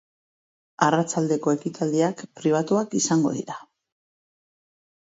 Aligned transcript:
Arratsaldeko 0.85 1.53
ekitaldiak 1.59 2.25
pribatuak 2.41 2.97
izango 3.03 3.39
dira. 3.39 3.63